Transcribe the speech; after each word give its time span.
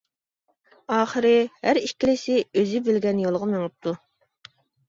ئاخىر 0.95 1.27
ھەر 1.67 1.79
ئىككىلىسى 1.83 2.39
ئۆزى 2.39 2.81
بىلگەن 2.89 3.23
يولغا 3.27 3.51
مېڭىپتۇ. 3.55 3.95